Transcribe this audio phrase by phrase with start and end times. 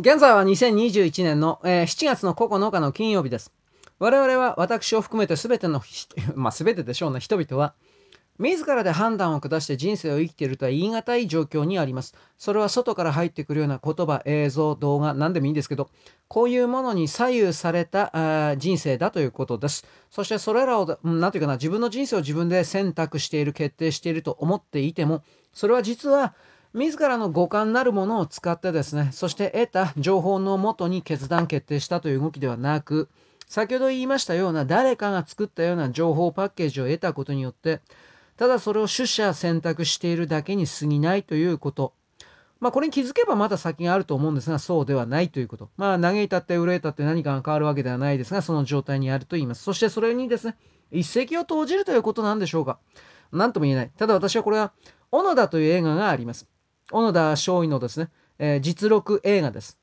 [0.00, 3.52] 現在は2021年の、えー7月の9日の金曜日です。
[3.98, 7.74] 我々は私を含めて全ての人、 まあ全てでしょうね、人々は、
[8.38, 12.14] 自らで判断を下して人生を生きているとは言い難い状況にあります。
[12.36, 15.90] それは外から入ってくるような言葉、映像、動画、何でもいいんですけど、
[16.28, 19.84] こういうものに左右された人生だということです。
[20.10, 26.36] そしてそれらを、うんなんていうかな、自分の人生を自分で選択している、決定していると思っていても、それは実は
[26.74, 33.08] 自らの五感なるものを使ってですね、そして得た情報のもとに決断決定したという動きではなく、
[33.48, 37.80] 先ほど言いましたような誰かが作ったような情報パッケージを得たことによって、
[38.36, 41.94] ただそれを取捨選択しているだけに過ぎないということ。
[42.60, 45.70] まあこれに気づけばまだ先があると思うんですが、そうではないということ。
[45.76, 49.62] まあ嘆いたって憂えたって何かが変わるわけではないですが、その状態にあると言います。
[49.62, 50.56] そしてそれにですね、
[50.90, 52.78] 一石を投じるということなんでしょうか。
[53.32, 53.90] 何とも言えない。
[53.96, 54.72] ただ私はこれは、
[55.10, 56.46] 小野田という映画があります。
[56.90, 59.78] 小野田松陰のですね、えー実録映画です。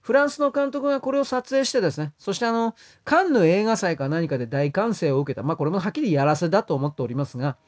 [0.00, 5.42] フランスの監督がこれを撮影してですね、そしてあの、カンヌ映画祭か何かで大歓声を受けた。
[5.42, 7.58] まあこれもはっきりやらせだと思っておりますが、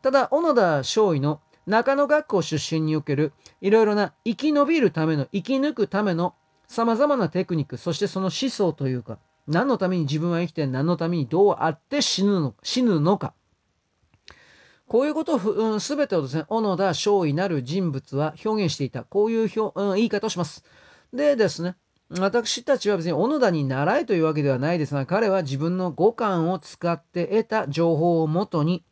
[0.00, 6.34] ただ、小野田松陰の中野学校出身におけるいろいろな生き延びるための、生き抜くための
[6.66, 13.34] 様々なテクニック、そしてその思想というか、何のために自分は生きて何のためにどうあって死ぬの死ぬのか。
[14.88, 19.04] こういうことをふ、うん、全てをですね、小野田松陰なる人物は表現していた。
[19.04, 20.64] こういう表、うん、言い方をします。
[21.12, 21.76] でですね、
[22.10, 28.84] 私たちは別に小野田に習えというわけではないですが、彼は自分の五感を使って得た情報をもとに、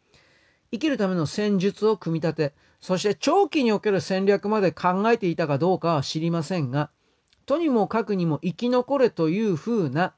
[0.72, 6.90] 生きるための戦術を組み立て、そして長期における戦略まで考えていたかどうかは知りませんが、
[7.44, 10.14] とにもかくにも生き残れというふうな、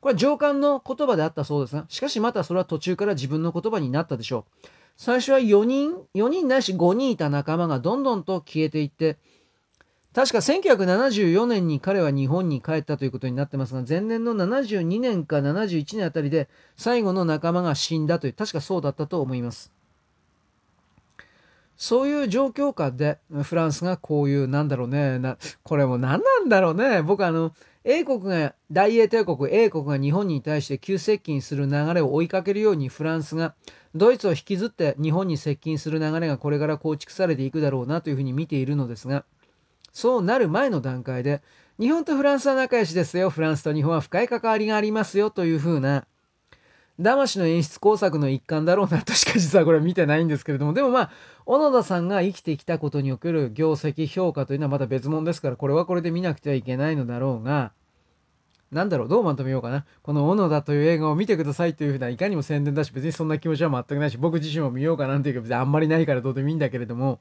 [0.00, 4.81] これは上官の言葉であったそうですが、しかしまたそれは途中から自分の言葉になったでしょう。
[4.96, 9.18] 最初は4人、4人ないし5人いた仲間がどんどんと消えていって、
[10.14, 19.72] 確か1974年に彼は日本に帰ったということになってますが、前年の72年か71年あたりで最後の仲間が死んだという、確かそうだったと思います。
[21.82, 27.02] そういう状況下でフランスがこういう、なんだろうね、なこれも何なんだろうね。
[27.02, 33.56] 僕あの、英国が、大英帝国、英国が日本に対して急接近する流れを追いかけるようにフランスが
[33.96, 39.24] ドイツを引きずって日本に接近する流れがこれから構築されていくだろうなというふうに見ているのですが、
[39.92, 41.42] そうなる前の段階で、
[41.80, 46.06] 日本とフランスは仲良しですよ、フランスと日本は深い関わりがありますよというふうな、
[47.00, 51.10] 騙しの演出工作の一環だろうなとしか実はこれ見てないんですけれども、でもまあ、
[51.46, 57.72] 小野田さんが生きてきたことにおける業績評価というのはまた別物ですから、これはこれで見なくてはいけないのだろうが、
[58.70, 59.84] なんだろう、どうまとめようかな。
[60.02, 67.20] この小野田という映画を見てくださいというふうな、いかにも宣伝だし、別にそんな気持ちは全くないし、僕自身も見ようかなんていうか別にあんまりないからどうでもいいんだけれども、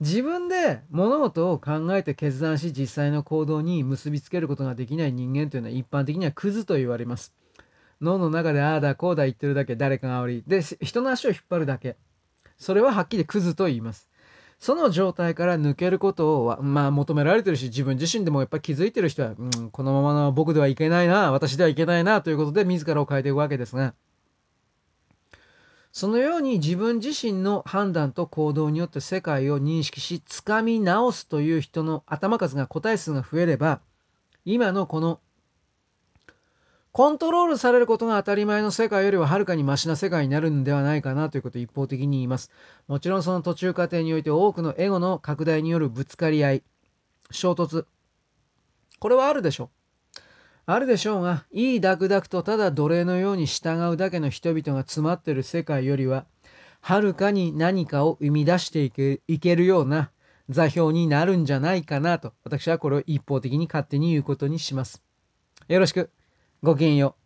[0.00, 7.32] 自分で物事を考えて決断し実際の行動に結びつけることができない人間というのは一般的にはクズと言われます。
[8.02, 10.44] 脳の中でああだこうだ言ってるだけ誰かが悪い。
[10.46, 11.96] で、人の足を引っ張るだけ。
[12.58, 14.08] それははっきりクズと言います。
[14.58, 23.94] その状態から抜けることを、まあ求められてるし、自分自身でもやっぱり気づいてる人は、うん、このままの僕ではいけないな、私ではいけないな、ということで自らを変えていくわけですが、
[25.92, 33.80] そのように自分自身の判断と行動によって世界を認識し、掴み直すという人の頭数が、個体数が増えれば、
[34.44, 35.20] 今のこの
[36.92, 42.50] コントロールされることが当たり前の世界よりははるかにマシな世界になるんではないかなということを一方的に言います。
[42.86, 46.62] もちろんその途中過程において多くのエゴの拡大によるぶつかり合い、
[47.30, 47.86] 衝突。
[48.98, 49.70] これはあるでしょ
[50.18, 50.20] う。
[50.66, 56.26] あるでしょうが、いいダクダクとただ奴隷のように従うだけの人々が詰まってる世界よりは、
[56.82, 60.10] はるかに何かを生み出していけいけるような
[60.50, 65.02] 座標になるんじゃないかなと、私はこれを一方的に勝手に言うことにします。
[65.68, 66.10] よろしく。
[66.64, 67.21] ごきげんよう。